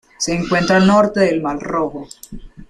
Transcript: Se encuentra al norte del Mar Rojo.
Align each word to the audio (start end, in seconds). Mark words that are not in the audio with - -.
Se 0.17 0.33
encuentra 0.33 0.77
al 0.77 0.87
norte 0.87 1.19
del 1.19 1.43
Mar 1.43 1.59
Rojo. 1.59 2.07